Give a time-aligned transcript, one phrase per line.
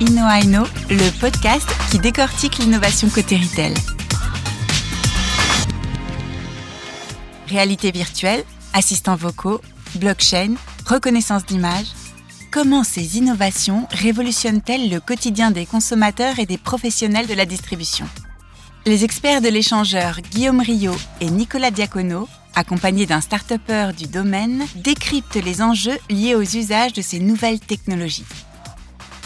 [0.00, 3.74] InnoAino, le podcast qui décortique l'innovation côté retail.
[7.48, 9.60] Réalité virtuelle, assistants vocaux,
[9.96, 10.54] blockchain,
[10.86, 11.86] reconnaissance d'image.
[12.52, 18.06] Comment ces innovations révolutionnent-elles le quotidien des consommateurs et des professionnels de la distribution?
[18.86, 23.52] Les experts de l'échangeur Guillaume Rio et Nicolas Diacono, accompagnés d'un start
[23.96, 28.24] du domaine, décryptent les enjeux liés aux usages de ces nouvelles technologies.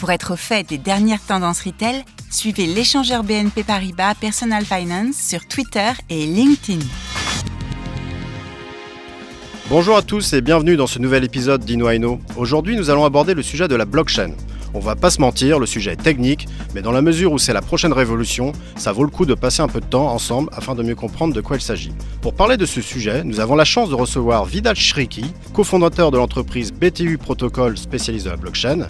[0.03, 5.47] Pour être au fait des dernières tendances retail, suivez l'échangeur BNP Paribas Personal Finance sur
[5.47, 6.85] Twitter et LinkedIn.
[9.69, 12.19] Bonjour à tous et bienvenue dans ce nouvel épisode d'InnoAino.
[12.35, 14.33] Aujourd'hui, nous allons aborder le sujet de la blockchain.
[14.75, 17.53] On va pas se mentir, le sujet est technique, mais dans la mesure où c'est
[17.53, 20.73] la prochaine révolution, ça vaut le coup de passer un peu de temps ensemble afin
[20.73, 21.91] de mieux comprendre de quoi il s'agit.
[22.21, 26.17] Pour parler de ce sujet, nous avons la chance de recevoir Vidal Shriki, cofondateur de
[26.17, 28.87] l'entreprise BTU Protocol spécialisée dans la blockchain,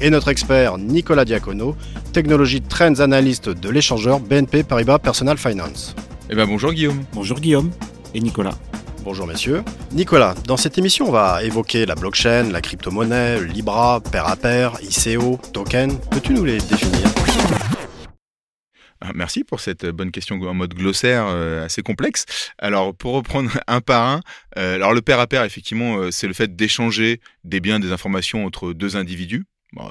[0.00, 1.76] et notre expert Nicolas Diacono,
[2.12, 5.94] technologie trends analyst de l'échangeur BNP Paribas Personal Finance.
[6.28, 7.02] Eh ben bonjour Guillaume.
[7.14, 7.70] Bonjour Guillaume
[8.14, 8.54] et Nicolas.
[9.04, 9.64] Bonjour messieurs.
[9.90, 14.74] Nicolas, dans cette émission, on va évoquer la blockchain, la crypto-monnaie, Libra, pair à pair,
[14.80, 15.98] ICO, token.
[16.10, 17.08] Peux-tu nous les définir?
[19.00, 22.26] Ah, Merci pour cette bonne question en mode glossaire euh, assez complexe.
[22.58, 24.20] Alors, pour reprendre un par un,
[24.56, 27.90] euh, alors le pair à pair, effectivement, euh, c'est le fait d'échanger des biens, des
[27.90, 29.44] informations entre deux individus.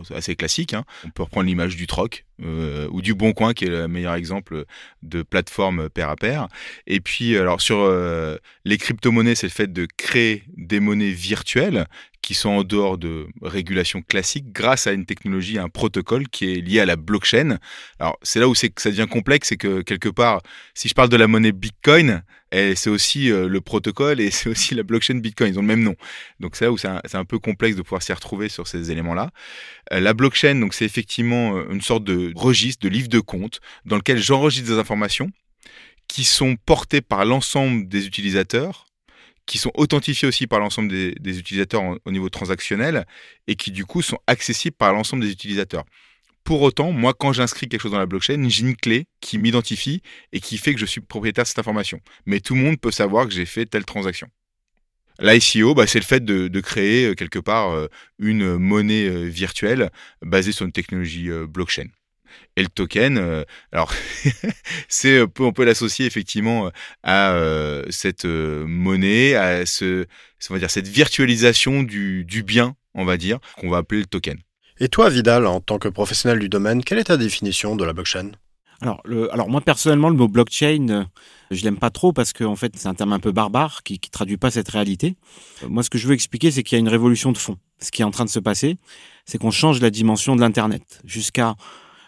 [0.07, 0.73] c'est assez classique.
[0.73, 0.85] Hein.
[1.05, 2.25] On peut reprendre l'image du troc.
[2.43, 4.65] Euh, ou du Bon Coin, qui est le meilleur exemple
[5.03, 6.47] de plateforme pair à pair.
[6.87, 11.85] Et puis, alors sur euh, les crypto-monnaies, c'est le fait de créer des monnaies virtuelles
[12.21, 16.61] qui sont en dehors de régulation classique grâce à une technologie, un protocole qui est
[16.61, 17.57] lié à la blockchain.
[17.99, 20.41] Alors c'est là où c'est ça devient complexe, c'est que quelque part,
[20.73, 24.49] si je parle de la monnaie Bitcoin, eh, c'est aussi euh, le protocole et c'est
[24.49, 25.95] aussi la blockchain Bitcoin, ils ont le même nom.
[26.39, 28.91] Donc c'est là où c'est un, un, peu complexe de pouvoir s'y retrouver sur ces
[28.91, 29.31] éléments-là.
[29.89, 34.17] la blockchain, donc c'est effectivement une sorte de registre, de livre de compte, dans lequel
[34.17, 35.31] j'enregistre des informations
[36.07, 38.85] qui sont portées par l'ensemble des utilisateurs,
[39.45, 43.05] qui sont authentifiées aussi par l'ensemble des, utilisateurs au niveau transactionnel,
[43.47, 45.85] et qui du coup sont accessibles par l'ensemble des utilisateurs.
[46.43, 50.01] Pour autant, moi, quand j'inscris quelque chose dans la blockchain, j'ai une clé qui m'identifie
[50.33, 52.01] et qui fait que je suis propriétaire de cette information.
[52.25, 54.27] Mais tout le monde peut savoir que j'ai fait telle transaction.
[55.19, 57.87] L'ICO, bah, c'est le fait de, créer euh, quelque part euh,
[58.17, 59.91] une monnaie euh, virtuelle
[60.23, 61.87] basée sur une technologie blockchain.
[62.57, 63.93] Et le token, euh, alors
[64.87, 66.69] c'est on peut l'associer effectivement euh,
[67.03, 70.05] à euh, cette monnaie, à ce,
[70.49, 74.37] va dire cette virtualisation du, du bien, on va dire, qu'on va appeler le token.
[74.79, 77.93] Et toi, Vidal, en tant que professionnel du domaine, quelle est ta définition de la
[77.93, 78.31] blockchain?
[78.81, 81.07] Alors, le, alors moi personnellement, le mot blockchain,
[81.51, 83.99] je l'aime pas trop parce qu'en en fait c'est un terme un peu barbare qui,
[83.99, 85.15] qui traduit pas cette réalité.
[85.67, 87.57] Moi, ce que je veux expliquer, c'est qu'il y a une révolution de fond.
[87.79, 88.77] Ce qui est en train de se passer,
[89.25, 91.53] c'est qu'on change la dimension de l'internet jusqu'à euh,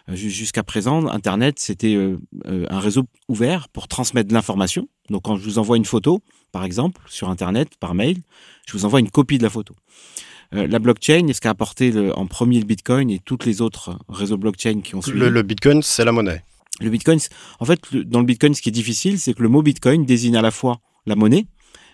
[0.08, 4.88] jusqu'à présent, Internet, c'était euh, euh, un réseau ouvert pour transmettre de l'information.
[5.10, 6.22] Donc, quand je vous envoie une photo,
[6.52, 8.18] par exemple, sur Internet, par mail,
[8.66, 9.74] je vous envoie une copie de la photo.
[10.52, 14.80] la blockchain, ce qu'a apporté en premier le Bitcoin et toutes les autres réseaux blockchain
[14.82, 15.18] qui ont suivi?
[15.18, 16.44] Le, Bitcoin, c'est la monnaie.
[16.80, 17.18] Le Bitcoin,
[17.58, 20.36] en fait, dans le Bitcoin, ce qui est difficile, c'est que le mot Bitcoin désigne
[20.36, 21.46] à la fois la monnaie,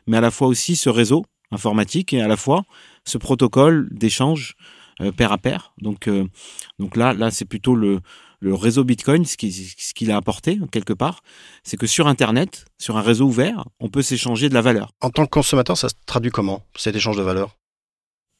[0.06, 2.64] mais à la fois aussi ce réseau informatique et à la fois
[3.04, 4.70] ce protocole d'échange euh,
[5.16, 5.72] pair à pair.
[5.80, 6.26] Donc, euh,
[6.78, 8.00] donc là, là c'est plutôt le,
[8.40, 11.22] le réseau Bitcoin, ce qu'il ce a apporté quelque part,
[11.62, 14.92] c'est que sur Internet, sur un réseau ouvert, on peut s'échanger de la valeur.
[15.00, 17.56] En tant que consommateur, ça se traduit comment, cet échange de valeur?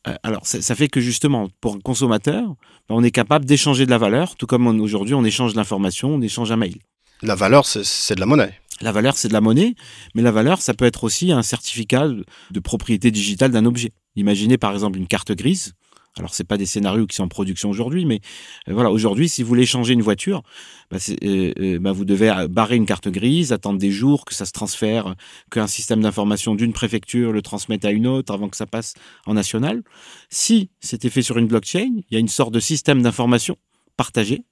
[0.09, 2.47] Euh, alors, ça fait que justement, pour un consommateur,
[2.89, 6.15] ben, on est capable d'échanger de la valeur, tout comme aujourd'hui, on échange de l'information,
[6.15, 6.79] on échange un mail.
[7.23, 8.59] La valeur, c'est de la monnaie.
[8.81, 9.75] La valeur, c'est de la monnaie,
[10.15, 12.09] mais la valeur, ça peut être aussi un certificat
[12.51, 13.93] de propriété digitale d'un objet.
[14.17, 15.75] Imaginez par exemple une carte grise.
[16.19, 18.21] Alors c'est pas des scénarios qui sont en production aujourd'hui, mais
[18.69, 20.43] euh, voilà, aujourd'hui, si vous voulez changer une voiture,
[20.91, 24.45] bah, euh, euh, bah, vous devez barrer une carte grise, attendre des jours que ça
[24.45, 25.15] se transfère,
[25.51, 28.95] qu'un système d'information d'une préfecture le transmette à une autre avant que ça passe
[29.27, 29.83] en national.
[30.31, 33.57] Si c'était fait sur une blockchain, il y a une sorte de système d'information
[33.97, 34.45] partagé.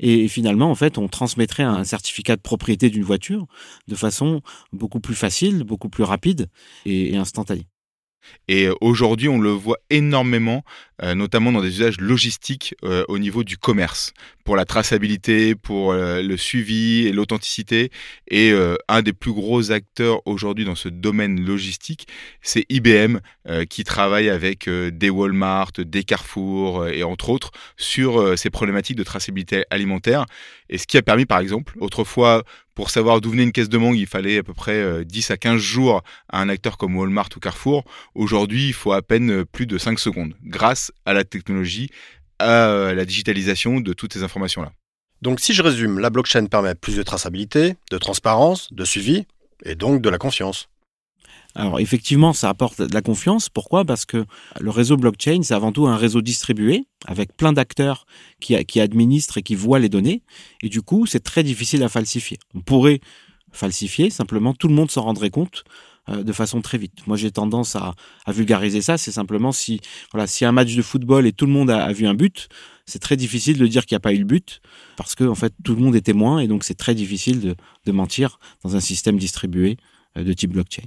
[0.00, 3.46] Et finalement, en fait, on transmettrait un certificat de propriété d'une voiture
[3.88, 4.40] de façon
[4.72, 6.48] beaucoup plus facile, beaucoup plus rapide
[6.84, 7.66] et instantanée.
[8.48, 10.62] Et euh, aujourd'hui, on le voit énormément, euh,
[11.02, 14.12] notamment dans des usages logistiques euh, au niveau du commerce,
[14.44, 17.90] pour la traçabilité, pour le suivi et l'authenticité.
[18.30, 18.52] Et
[18.86, 22.06] un des plus gros acteurs aujourd'hui dans ce domaine logistique,
[22.42, 23.18] c'est IBM,
[23.68, 29.64] qui travaille avec des Walmart, des Carrefour et entre autres sur ces problématiques de traçabilité
[29.70, 30.26] alimentaire.
[30.68, 32.44] Et ce qui a permis, par exemple, autrefois,
[32.76, 35.36] pour savoir d'où venait une caisse de mangue, il fallait à peu près 10 à
[35.36, 37.84] 15 jours à un acteur comme Walmart ou Carrefour.
[38.14, 41.90] Aujourd'hui, il faut à peine plus de 5 secondes grâce à la technologie
[42.38, 44.72] à la digitalisation de toutes ces informations-là.
[45.22, 49.24] Donc si je résume, la blockchain permet plus de traçabilité, de transparence, de suivi,
[49.64, 50.68] et donc de la confiance.
[51.54, 53.48] Alors effectivement, ça apporte de la confiance.
[53.48, 53.86] Pourquoi?
[53.86, 54.26] Parce que
[54.60, 58.04] le réseau blockchain, c'est avant tout un réseau distribué avec plein d'acteurs
[58.40, 60.22] qui, qui, administrent et qui voient les données.
[60.62, 62.38] Et du coup, c'est très difficile à falsifier.
[62.54, 63.00] On pourrait
[63.52, 65.70] falsifier, simplement tout le monde s'en rendrait compte euh,
[66.08, 67.06] de façon très vite.
[67.06, 67.94] Moi, j'ai tendance à,
[68.28, 68.96] vulgariser ça.
[68.96, 69.80] C'est simplement si,
[70.12, 72.48] voilà, si un match de football et tout le monde a, vu un but,
[72.84, 74.60] c'est très difficile de dire qu'il n'y a pas eu le but
[74.96, 77.56] parce que en fait tout le monde est témoin et donc c'est très difficile de,
[77.84, 79.76] de mentir dans un système distribué
[80.16, 80.84] euh, de type blockchain.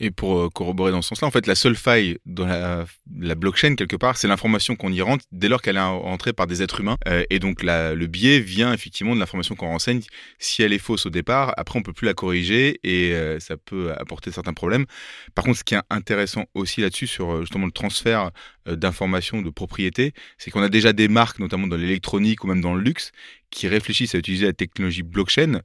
[0.00, 3.76] Et pour euh, corroborer dans ce sens-là, en fait, la seule faille dans la, blockchain,
[3.76, 6.80] quelque part, c'est l'information qu'on y rentre dès lors qu'elle est entrée par des êtres
[6.80, 6.96] humains.
[7.06, 10.00] Euh, et donc, le biais vient effectivement de l'information qu'on renseigne.
[10.38, 13.56] Si elle est fausse au départ, après, on peut plus la corriger et euh, ça
[13.56, 14.86] peut apporter certains problèmes.
[15.34, 18.30] Par contre, ce qui est intéressant aussi là-dessus, sur justement le transfert
[18.66, 22.74] d'informations de propriété, c'est qu'on a déjà des marques, notamment dans l'électronique ou même dans
[22.74, 23.12] le luxe,
[23.50, 25.60] qui réfléchissent à utiliser la technologie blockchain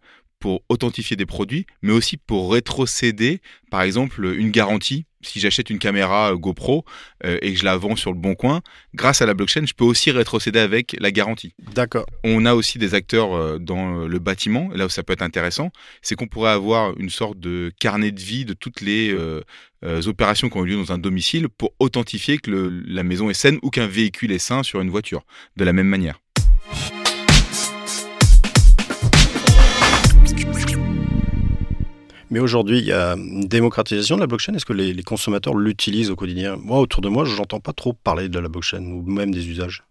[0.47, 5.05] pour authentifier des produits, mais aussi pour rétrocéder, par exemple, une garantie.
[5.21, 6.85] Si j'achète une caméra euh, GoPro
[7.25, 8.61] euh, et que je la vends sur le bon coin,
[8.95, 11.53] grâce à la blockchain, je peux aussi rétrocéder avec la garantie.
[11.75, 12.05] D'accord.
[12.23, 15.69] On a aussi des acteurs euh, dans le bâtiment, là où ça peut être intéressant,
[16.01, 19.13] c'est qu'on pourrait avoir une sorte de carnet de vie de toutes les
[20.05, 23.33] opérations qui ont eu lieu dans un domicile pour authentifier que le, la maison est
[23.33, 25.25] saine ou qu'un véhicule est sain sur une voiture,
[25.57, 26.21] de la même manière.
[32.29, 34.53] Mais aujourd'hui, il y a une démocratisation de la blockchain.
[34.53, 36.57] Est-ce que les, les consommateurs l'utilisent au quotidien?
[36.57, 39.47] Moi, autour de moi, je n'entends pas trop parler de la blockchain ou même des
[39.47, 39.83] usages.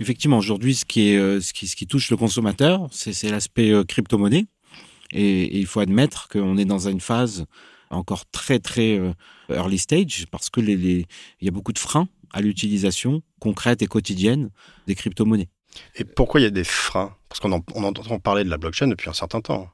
[0.00, 4.46] Effectivement, aujourd'hui, ce, qui est, ce, qui, ce qui touche le consommateur, c'est l'aspect crypto-monnaie.
[5.12, 7.46] Et, et, il faut admettre qu'on est dans une phase
[7.90, 9.00] encore très, très
[9.50, 11.06] early stage parce que les, les,
[11.40, 14.50] il y a beaucoup de freins à l'utilisation concrète et quotidienne
[14.86, 15.48] des crypto-monnaies.
[15.96, 17.14] Et pourquoi il y a des freins?
[17.28, 19.68] Parce qu'on on entend parler de la blockchain depuis un certain temps.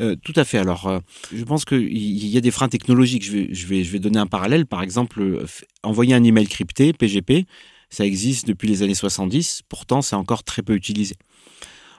[0.00, 0.58] Euh, tout à fait.
[0.58, 1.00] Alors, euh,
[1.32, 3.24] je pense qu'il y a des freins technologiques.
[3.24, 4.66] Je vais, je, vais, je vais donner un parallèle.
[4.66, 5.46] Par exemple, euh,
[5.82, 7.46] envoyer un email crypté, PGP,
[7.90, 9.62] ça existe depuis les années 70.
[9.68, 11.16] Pourtant, c'est encore très peu utilisé.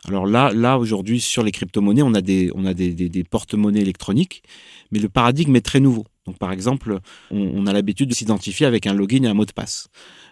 [0.08, 4.44] Alors là, là aujourd'hui, sur les crypto-monnaies, on a des, des, des, porte-monnaies électroniques,
[4.92, 6.06] mais le paradigme est très nouveau.
[6.26, 7.00] Donc, par exemple,
[7.32, 9.90] on, on a l'habitude de s'identifier avec un login et un mot de passe.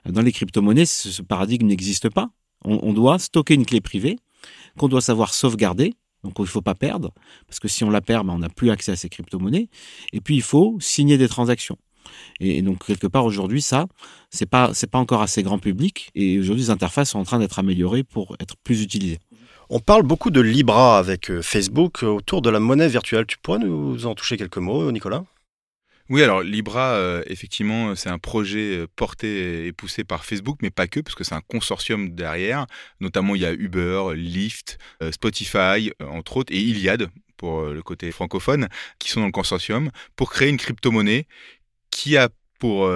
[0.08, 2.30] Dans les crypto-monnaies, ce, ce paradigme n'existe pas.
[2.64, 4.18] On, on doit stocker une clé privée
[4.78, 7.14] qu'on doit savoir sauvegarder donc il ne faut pas perdre,
[7.48, 9.70] parce que si on la perd, ben, on n'a plus accès à ces crypto-monnaies.
[10.14, 11.78] Et puis il faut signer des transactions.
[12.40, 13.88] Et, donc quelque part aujourd'hui, ça,
[14.30, 16.10] c'est pas pas encore assez grand public.
[16.16, 19.20] Et aujourd'hui, les interfaces sont en train d'être améliorées pour être plus utilisées.
[19.70, 23.26] On parle beaucoup de Libra avec Facebook autour de la monnaie virtuelle.
[23.26, 25.26] Tu pourrais nous en toucher quelques mots, Nicolas?
[26.10, 30.88] Oui, alors Libra, euh, effectivement, c'est un projet porté et poussé par Facebook, mais pas
[30.88, 32.66] que, parce que c'est un consortium derrière.
[33.02, 37.84] Notamment, il y a Uber, Lyft, euh, Spotify, euh, entre autres, et Iliad, pour le
[37.84, 38.70] côté francophone,
[39.00, 41.28] qui sont dans le consortium, pour créer une crypto-monnaie
[41.92, 42.90] qui a pour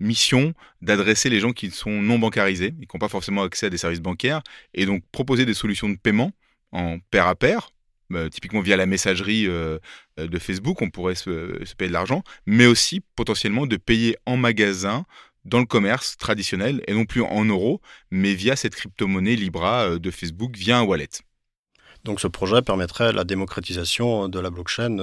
[0.00, 3.70] mission d'adresser les gens qui sont non bancarisés et qui n'ont pas forcément accès à
[3.70, 4.40] des services bancaires,
[4.72, 6.32] et donc proposer des solutions de paiement
[6.70, 7.72] en pair à pair,
[8.14, 9.78] euh, typiquement via la messagerie euh,
[10.18, 14.16] euh, de Facebook, on pourrait se, se payer de l'argent, mais aussi potentiellement de payer
[14.26, 15.04] en magasin
[15.44, 17.80] dans le commerce traditionnel et non plus en euros,
[18.10, 21.08] mais via cette crypto-monnaie Libra de Facebook via un wallet.
[22.04, 24.96] Donc ce projet permettrait la démocratisation de la blockchain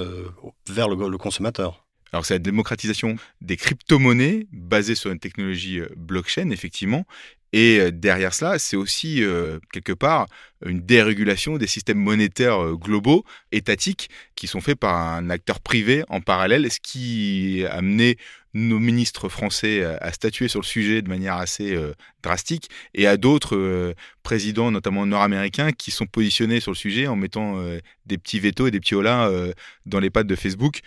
[0.69, 1.85] vers le, le consommateur.
[2.11, 7.05] Alors c'est la démocratisation des crypto-monnaies basées sur une technologie blockchain, effectivement,
[7.53, 9.23] et derrière cela, c'est aussi
[9.71, 10.27] quelque part
[10.65, 16.21] une dérégulation des systèmes monétaires globaux, étatiques, qui sont faits par un acteur privé en
[16.21, 18.17] parallèle, ce qui a amené
[18.53, 21.77] nos ministres français à statuer sur le sujet de manière assez
[22.21, 27.63] drastique, et à d'autres présidents, notamment nord-américains, qui sont positionnés sur le sujet en mettant
[28.05, 29.31] des petits vétos et des petits holas
[29.85, 30.81] dans les pattes de Facebook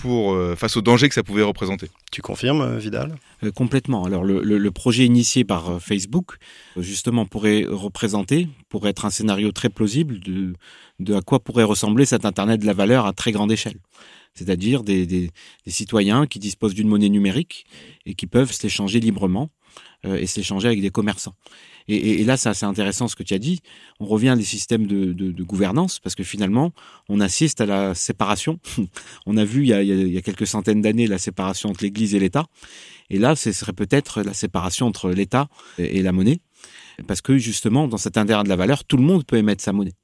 [0.00, 1.88] pour, euh, face au danger que ça pouvait représenter.
[2.12, 3.16] Tu confirmes, euh, Vidal?
[3.42, 4.04] Euh, Complètement.
[4.04, 6.36] Alors le, le, le, projet initié par euh, Facebook,
[6.76, 10.54] justement, pourrait représenter, pourrait être un scénario très plausible de,
[11.00, 13.78] de à quoi pourrait ressembler cet Internet de la valeur à très grande échelle.
[14.34, 15.30] C'est-à-dire des, des,
[15.64, 17.66] des, citoyens qui disposent d'une monnaie numérique
[18.06, 19.50] et qui peuvent s'échanger librement
[20.06, 21.34] euh, et s'échanger avec des commerçants.
[21.88, 23.60] Et, là, c'est assez intéressant ce que tu as dit.
[23.98, 26.72] On revient à des systèmes de, gouvernance parce que finalement,
[27.08, 28.60] on assiste à la séparation.
[29.26, 31.82] on a vu il y a, il y a quelques centaines d'années la séparation entre
[31.82, 32.46] l'Église et l'État.
[33.10, 36.40] Et là, ce serait peut-être la séparation entre l'État et la monnaie.
[37.06, 39.72] Parce que justement, dans cet intérêt de la valeur, tout le monde peut émettre sa
[39.72, 39.94] monnaie.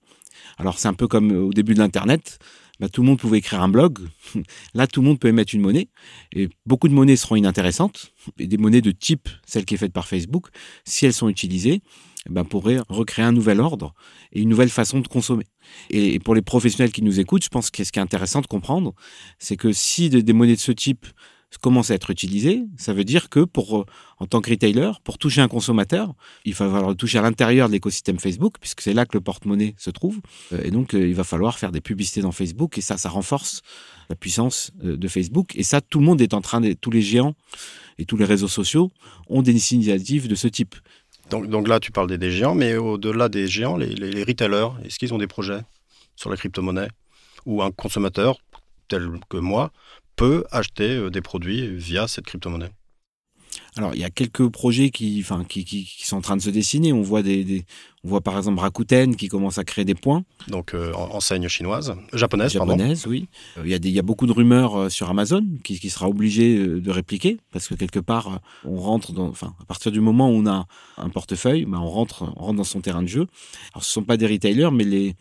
[0.59, 2.39] Alors c'est un peu comme au début de l'Internet.
[2.81, 4.01] Bah, tout le monde pouvait écrire un blog.
[4.75, 5.89] Là, tout le monde peut émettre une monnaie.
[6.33, 8.13] Et beaucoup de monnaies seront inintéressantes.
[8.39, 10.49] Et des monnaies de type celle qui est faite par Facebook,
[10.85, 11.83] si elles sont utilisées,
[12.29, 13.95] ben, pourraient recréer un nouvel ordre
[14.33, 15.45] et une nouvelle façon de consommer.
[15.91, 18.47] Et pour les professionnels qui nous écoutent, je pense que ce qui est intéressant de
[18.47, 18.95] comprendre,
[19.39, 21.07] c'est que si des monnaies de ce type
[21.59, 23.87] commence à être utilisé, ça veut dire que pour, euh,
[24.19, 27.73] en tant que retailer, pour toucher un consommateur, il va falloir toucher à l'intérieur de
[27.73, 30.21] l'écosystème Facebook, puisque c'est là que le porte-monnaie se trouve.
[30.53, 33.09] Euh, et donc, euh, il va falloir faire des publicités dans Facebook, et ça, ça
[33.09, 33.63] renforce
[34.11, 35.53] la puissance de Facebook.
[35.57, 37.35] Et ça, tout le monde est en train de, tous les géants
[37.97, 38.91] et tous les réseaux sociaux
[39.29, 40.75] ont des initiatives de ce type.
[41.31, 45.15] Donc, là, tu parles des, géants, mais au-delà des géants, les, les retailers, est-ce qu'ils
[45.15, 45.61] ont des projets
[46.17, 46.89] sur la crypto-monnaie?
[47.47, 48.39] Ou un consommateur
[48.89, 49.73] tel que moi
[50.16, 52.71] peut acheter euh, des produits via cette crypto-monnaie
[53.76, 56.50] alors, il y a quelques projets qui, enfin, qui, qui, sont en train de se
[56.50, 56.92] dessiner.
[56.92, 57.64] On voit des,
[58.04, 60.25] on voit par exemple Rakuten qui commence à créer des points.
[60.47, 63.28] Donc, euh, enseigne chinoise, japonaise, japonaise, oui.
[63.59, 65.90] Euh, il y a des, il y a beaucoup de rumeurs sur Amazon qui, qui
[65.90, 70.00] sera obligé de répliquer parce que quelque part, on rentre dans, enfin, à partir du
[70.00, 70.66] moment où on a
[70.97, 73.26] un portefeuille, ben, on rentre, on rentre dans son terrain de jeu.
[73.73, 75.16] Alors, ce sont pas des retailers, mais les,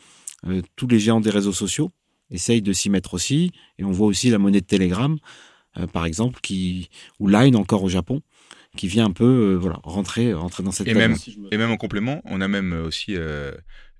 [0.75, 1.91] tous les géants des réseaux sociaux
[2.34, 3.52] essaye de s'y mettre aussi.
[3.80, 5.18] Et on voit aussi la monnaie de Telegram,
[5.78, 8.22] euh, par exemple, qui, ou Line encore au Japon,
[8.75, 11.16] qui vient un peu euh, voilà, rentrer, rentrer dans cette et même,
[11.52, 13.52] et même en complément, on a même aussi euh,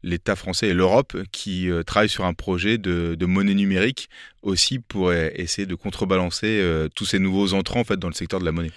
[0.02, 4.10] l'État français et l'Europe qui travaillent sur un projet de, de, monnaie numérique
[4.42, 6.62] aussi pour essayer de contrebalancer
[6.94, 8.72] tous ces nouveaux entrants en fait, dans le secteur de la monnaie.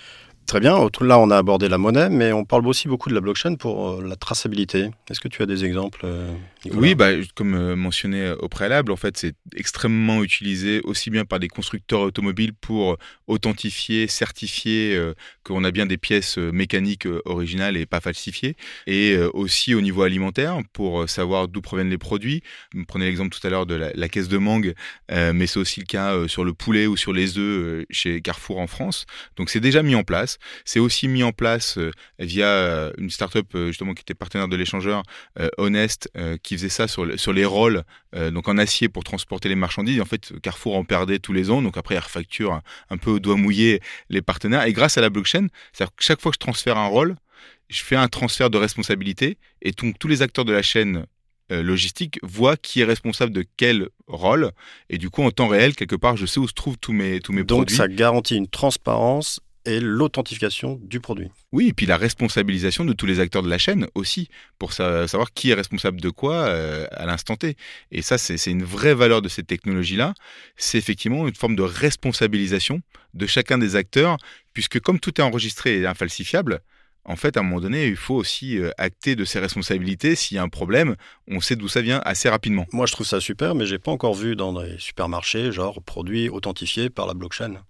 [0.47, 0.89] Très bien.
[1.01, 3.91] Là, on a abordé la monnaie, mais on parle aussi beaucoup de la blockchain pour
[3.91, 4.91] euh, la traçabilité.
[5.11, 6.33] Est-ce que tu as des exemples euh,
[6.73, 11.41] Oui, bah, comme euh, mentionné au préalable, en fait, c'est extrêmement utilisé aussi bien par
[11.41, 14.97] des constructeurs automobiles pour authentifier, certifier
[15.43, 20.59] qu'on a bien des pièces mécaniques originales et pas falsifiées, et aussi au niveau alimentaire
[20.73, 22.43] pour savoir d'où proviennent les produits.
[22.87, 24.75] Prenez l'exemple tout à l'heure de la, caisse de mangue,
[25.11, 28.69] mais c'est aussi le cas sur le poulet ou sur les œufs chez Carrefour en
[28.69, 29.07] France.
[29.37, 30.36] Donc c'est déjà mis en place.
[30.65, 34.49] C'est aussi mis en place euh, via euh, une startup euh, justement qui était partenaire
[34.49, 35.03] de l'échangeur,
[35.59, 36.11] Honest,
[36.43, 37.83] qui faisait ça sur, sur les rôles,
[38.33, 40.01] donc en acier pour transporter les marchandises.
[40.01, 43.19] en fait, Carrefour en perdait tous les ans, donc après, il refacture un, peu au
[43.19, 44.65] doigt mouillé les partenaires.
[44.65, 47.17] Et grâce à la blockchain, c'est-à-dire que chaque fois que je transfère un rôle,
[47.69, 51.07] je fais un transfert de responsabilité et tous les acteurs de la chaîne
[51.51, 54.51] logistique voient qui est responsable de quel rôle
[54.91, 57.21] et du coup en temps réel quelque part je sais où se trouvent tous mes
[57.21, 57.77] tous mes Donc produits.
[57.77, 61.29] ça garantit une transparence et l'authentification du produit.
[61.53, 65.33] Oui, et puis la responsabilisation de tous les acteurs de la chaîne aussi, pour savoir
[65.33, 67.57] qui est responsable de quoi euh, à l'instant T.
[67.91, 70.15] Et ça, c'est une vraie valeur de cette technologie-là.
[70.57, 72.81] C'est effectivement une forme de responsabilisation
[73.15, 74.17] de chacun des acteurs,
[74.53, 76.61] puisque comme tout est enregistré et infalsifiable,
[77.09, 80.17] en fait, à un moment donné, il faut aussi euh, acter de ses responsabilités.
[80.17, 80.97] S'il y a un problème,
[81.29, 82.67] on sait d'où ça vient assez rapidement.
[82.73, 86.29] Moi, je trouve ça super, mais j'ai pas encore vu dans les supermarchés, genre produits
[86.29, 87.63] authentifiés par la blockchain.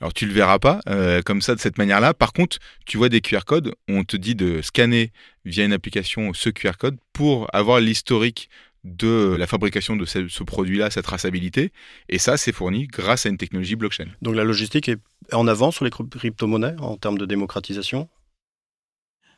[0.00, 2.14] Alors tu le verras pas euh, comme ça de cette manière-là.
[2.14, 5.12] Par contre, tu vois des QR codes, on te dit de scanner
[5.44, 8.48] via une application ce QR code pour avoir l'historique
[8.84, 11.70] de la fabrication de ce, produit-là, cette traçabilité.
[12.08, 14.06] Et ça, c'est fourni grâce à une technologie blockchain.
[14.22, 14.98] Donc la logistique est
[15.32, 18.08] en avant sur les crypto-monnaies en termes de démocratisation?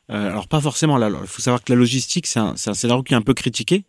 [0.09, 0.97] Euh, alors pas forcément.
[0.97, 3.83] Il faut savoir que la logistique, c'est un, un scénario qui est un peu critiqué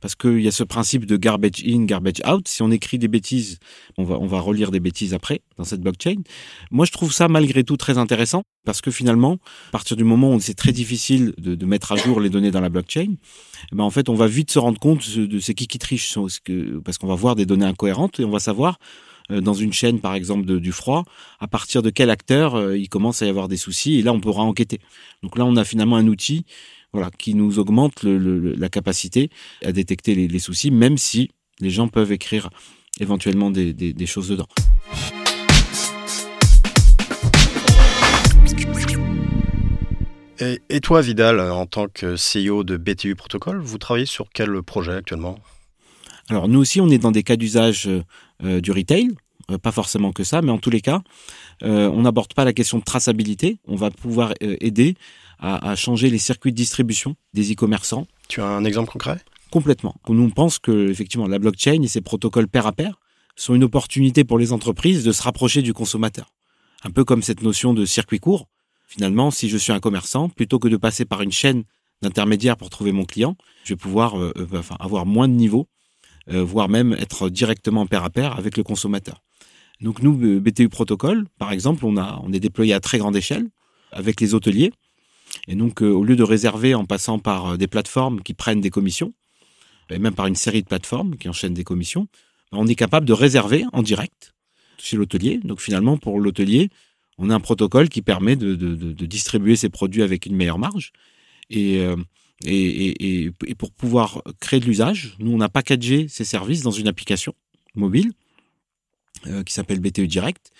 [0.00, 2.46] parce qu'il y a ce principe de garbage in, garbage out.
[2.48, 3.58] Si on écrit des bêtises,
[3.96, 6.16] on va, on va relire des bêtises après dans cette blockchain.
[6.70, 9.38] Moi, je trouve ça malgré tout très intéressant parce que finalement,
[9.68, 12.50] à partir du moment où c'est très difficile de, de, mettre à jour les données
[12.50, 13.14] dans la blockchain,
[13.72, 16.16] eh ben en fait, on va vite se rendre compte de c'est qui qui triche,
[16.84, 18.78] parce qu'on va voir des données incohérentes et on va savoir
[19.30, 21.04] euh, dans une chaîne, par exemple, de, du froid,
[21.38, 24.12] à partir de quel acteur euh, il commence à y avoir des soucis, et là,
[24.12, 24.80] on pourra enquêter.
[25.22, 26.46] Donc là, on a finalement un outil
[26.92, 29.30] voilà, qui nous augmente le, la capacité
[29.64, 31.30] à détecter les, les, soucis, même si
[31.60, 32.50] les gens peuvent écrire
[33.00, 34.46] éventuellement des, des, des choses dedans.
[40.40, 44.62] Et, et, toi, Vidal, en tant que CEO de BTU Protocol, vous travaillez sur quel
[44.62, 45.38] projet actuellement?
[46.28, 47.88] Alors, nous aussi, on est dans des cas d'usage
[48.44, 49.08] euh, du retail,
[49.50, 51.00] euh, pas forcément que ça, mais en tous les cas,
[51.62, 53.58] euh, on n'aborde pas la question de traçabilité.
[53.66, 54.94] On va pouvoir euh, aider
[55.38, 58.06] à, à, changer les circuits de distribution des e-commerçants.
[58.28, 59.20] Tu as un exemple concret?
[59.50, 59.94] Complètement.
[60.08, 62.98] Nous on pense que effectivement la blockchain et ses protocoles pair à pair
[63.36, 66.32] sont une opportunité pour les entreprises de se rapprocher du consommateur.
[66.84, 68.48] Un peu comme cette notion de circuit court.
[68.86, 71.64] Finalement, si je suis un commerçant, plutôt que de passer par une chaîne
[72.02, 75.68] d'intermédiaires pour trouver mon client, je vais pouvoir euh, enfin, avoir moins de niveaux
[76.30, 79.22] euh, voire même être directement pair à pair avec le consommateur.
[79.80, 83.48] Donc nous, BTU Protocol, par exemple, on, a, on est déployé à très grande échelle
[83.92, 84.72] avec les hôteliers.
[85.48, 88.60] Et donc, euh, au lieu de réserver en passant par euh, des plateformes qui prennent
[88.60, 89.14] des commissions,
[89.90, 92.06] et même par une série de plateformes qui enchaînent des commissions,
[92.52, 94.34] on est capable de réserver en direct
[94.76, 95.40] chez l'hôtelier.
[95.42, 96.68] Donc finalement, pour l'hôtelier,
[97.16, 98.54] on a un protocole qui permet de,
[99.06, 100.92] distribuer ses produits avec une meilleure marge.
[101.56, 101.96] Euh,
[102.44, 107.34] et, pour pouvoir créer de l'usage, nous, on a packagé ces services dans une application
[107.74, 108.12] mobile
[109.44, 110.52] qui s'appelle BTU Direct.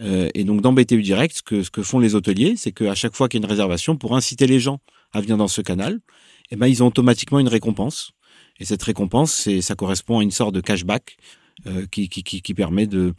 [0.00, 2.94] Euh, et donc dans BTU Direct, ce que, ce que font les hôteliers, c'est qu'à
[2.94, 4.80] chaque fois qu'il y a une réservation, pour inciter les gens
[5.12, 6.00] à venir dans ce canal,
[6.50, 8.12] eh ben, ils ont automatiquement une récompense.
[8.58, 11.16] Et cette récompense, c'est, ça correspond à une sorte de cashback
[11.90, 13.14] qui, qui, qui, qui, permet de,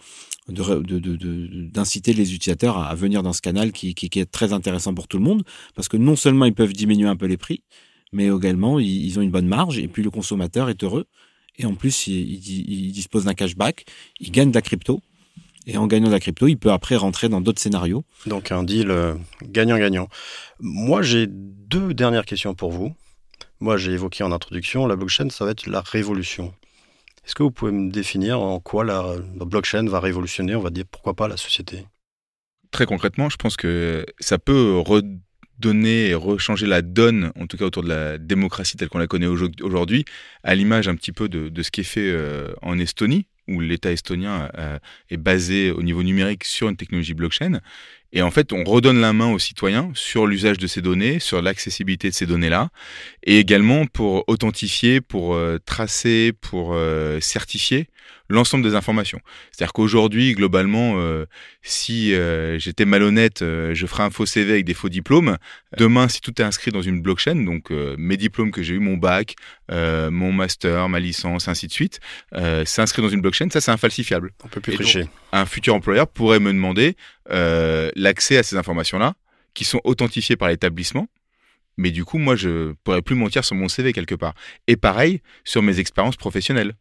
[0.47, 5.23] d'inciter les utilisateurs à, venir dans ce canal qui, est très intéressant pour tout le
[5.23, 5.43] monde,
[5.75, 7.63] parce que non seulement ils peuvent diminuer un peu les prix,
[8.11, 11.07] mais également ils, ont une bonne marge, et puis le consommateur est heureux,
[11.57, 13.85] et en plus il, dispose d'un cashback,
[14.19, 15.01] il gagne de la crypto,
[15.67, 18.03] et en gagnant de la crypto, il peut après rentrer dans d'autres scénarios.
[18.25, 20.07] Donc un deal euh, gagnant-gagnant.
[20.59, 22.93] Moi j'ai deux dernières questions pour vous.
[23.59, 26.53] Moi j'ai évoqué en introduction, la blockchain ça va être la révolution.
[27.25, 30.85] Est-ce que vous pouvez me définir en quoi la, blockchain va révolutionner, on va dire,
[30.89, 31.85] pourquoi pas la société?
[32.71, 37.65] Très concrètement, je pense que ça peut redonner et rechanger la donne, en tout cas
[37.65, 40.05] autour de la démocratie telle qu'on la connaît aujourd'hui,
[40.43, 43.91] à l'image un petit peu de, ce qui est fait euh, en Estonie, où l'État
[43.91, 44.79] estonien euh,
[45.09, 47.59] est basé au niveau numérique sur une technologie blockchain.
[48.13, 51.41] Et en fait, on redonne la main aux citoyens sur l'usage de ces données, sur
[51.41, 52.69] l'accessibilité de ces données-là,
[53.23, 57.87] et également pour authentifier, pour euh, tracer, pour euh, certifier
[58.31, 59.19] l'ensemble des informations.
[59.51, 61.25] C'est-à-dire qu'aujourd'hui, globalement, euh,
[61.61, 62.13] si
[62.57, 65.37] j'étais malhonnête, je ferais un faux CV avec des faux diplômes.
[65.77, 68.97] Demain, si tout est inscrit dans une blockchain, donc mes diplômes que j'ai eu, mon
[68.97, 69.35] bac,
[69.69, 71.99] mon master, ma licence, ainsi de suite,
[72.33, 74.31] c'est inscrit dans une blockchain, ça c'est infalsifiable.
[74.43, 75.07] On peut plus tricher.
[75.31, 76.95] Un futur employeur pourrait me demander
[77.29, 79.13] l'accès à ces informations-là,
[79.53, 81.07] qui sont authentifiées par l'établissement.
[81.77, 84.33] Mais du coup, moi, je pourrais plus mentir sur mon CV quelque part.
[84.67, 86.73] Et pareil sur mes expériences professionnelles,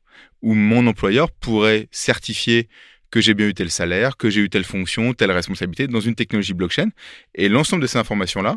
[0.42, 2.68] où mon employeur pourrait certifier
[3.10, 6.14] que j'ai bien eu tel salaire, que j'ai eu telle fonction, telle responsabilité dans une
[6.14, 6.90] technologie blockchain.
[7.34, 8.56] Et l'ensemble de ces informations-là,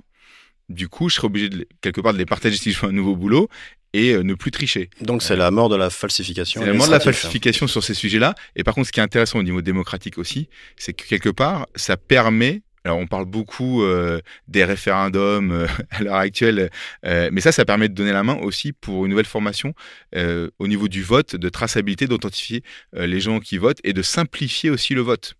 [0.70, 2.92] du coup, je serais obligé de, quelque part de les partager si je fais un
[2.92, 3.50] nouveau boulot
[3.94, 4.90] et euh, ne plus tricher.
[5.02, 6.62] Donc c'est la mort de la falsification.
[6.62, 8.36] C'est la mort de la falsification sur ces sujets-là.
[8.56, 11.68] Et par contre, ce qui est intéressant au niveau démocratique aussi, c'est que quelque part,
[11.76, 16.70] ça permet alors on parle beaucoup euh, des référendums euh, à l'heure actuelle,
[17.04, 19.74] mais ça, ça permet de donner la main aussi pour une nouvelle formation
[20.16, 24.94] au niveau du vote, de traçabilité, d'authentifier les gens qui votent et de simplifier aussi
[24.94, 25.36] le vote.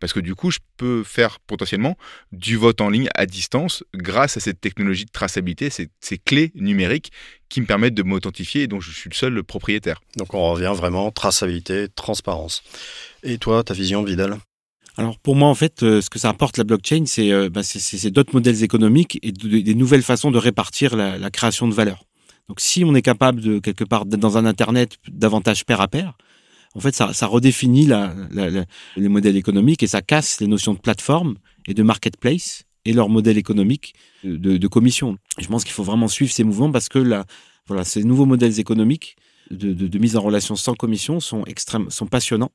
[0.00, 1.96] Parce que du coup, je peux faire potentiellement
[2.30, 6.52] du vote en ligne à distance grâce à cette technologie de traçabilité, ces, ces clés
[6.54, 7.10] numériques
[7.48, 10.02] qui me permettent de m'authentifier et dont je suis le seul propriétaire.
[10.16, 12.62] Donc on revient vraiment traçabilité, transparence.
[13.22, 14.38] Et toi, ta vision, Vidal?
[14.96, 17.62] Alors pour moi, en fait, euh, ce que ça apporte la blockchain, c'est euh, bah,
[18.10, 22.04] d'autres modèles économiques et des nouvelles façons de répartir la, la, création de valeur.
[22.48, 25.88] Donc si on est capable de quelque part d'être dans un Internet davantage pair à
[25.88, 26.16] pair,
[26.76, 28.64] en fait, ça, ça redéfinit la, la,
[28.96, 33.08] les modèles économiques et ça casse les notions de plateforme et de marketplace et leur
[33.08, 35.16] modèle économique de, de commission.
[35.38, 37.24] Je pense qu'il faut vraiment suivre ces mouvements parce que là,
[37.66, 39.16] voilà, ces nouveaux modèles économiques
[39.50, 42.50] de, de, de mise en relation sans commission sont extrêmement, sont passionnants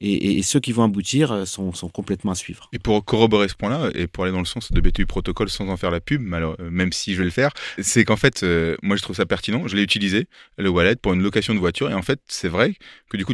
[0.00, 2.68] et, ceux qui vont aboutir euh, sont, complètement à suivre.
[2.72, 5.68] Et pour corroborer ce point-là, et pour aller dans le sens de BTU Protocol sans
[5.68, 8.76] en faire la pub, euh, même si je vais le faire, c'est qu'en fait, euh,
[8.82, 10.26] moi je trouve ça pertinent, je l'ai utilisé,
[10.58, 12.74] le wallet, pour une location de voiture, et en fait, c'est vrai
[13.08, 13.32] que du coup,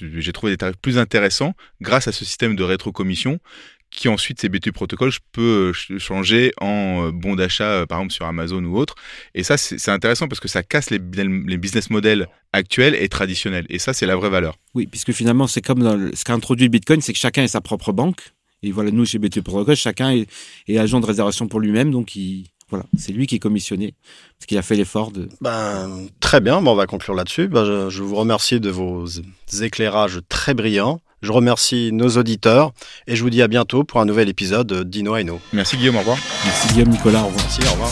[0.00, 3.40] j'ai trouvé des tarifs plus intéressants grâce à ce système de rétrocommission
[3.90, 7.98] qui ensuite ces BTU protocoles, je peux euh, changer en euh, bon d'achat, euh, par
[7.98, 8.94] exemple sur Amazon ou autre.
[9.34, 13.66] Et ça, c'est intéressant parce que ça casse les, les, business models actuels et traditionnels.
[13.68, 14.56] Et ça, c'est la vraie valeur.
[14.74, 17.48] Oui, puisque finalement, c'est comme dans ce qu'a introduit le Bitcoin, c'est que chacun est
[17.48, 18.20] sa propre banque.
[18.62, 21.90] Et voilà, nous, chez BTU Protocol, chacun est, agent de réservation pour lui-même.
[21.90, 23.94] Donc, il, voilà, c'est lui qui est commissionné,
[24.38, 25.28] parce qu'il a fait l'effort de...
[25.40, 27.48] Ben, très bien, on va conclure là-dessus.
[27.48, 29.06] Ben, je, je vous remercie de vos
[29.60, 31.00] éclairages très brillants.
[31.22, 32.72] Je remercie nos auditeurs
[33.06, 35.40] et je vous dis à bientôt pour un nouvel épisode d'Ino Aino.
[35.52, 36.16] Merci Guillaume, au revoir.
[36.44, 37.44] Merci Guillaume, Nicolas, au revoir.
[37.44, 37.90] Merci, au revoir.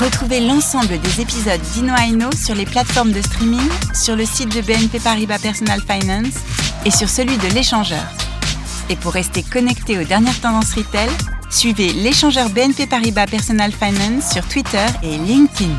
[0.00, 4.60] Retrouvez l'ensemble des épisodes d'Ino Aino sur les plateformes de streaming, sur le site de
[4.60, 6.34] BNP Paribas Personal Finance
[6.84, 8.04] et sur celui de l'échangeur.
[8.88, 11.08] Et pour rester connecté aux dernières tendances retail,
[11.50, 15.74] suivez l'échangeur BNP Paribas Personal Finance sur Twitter et LinkedIn.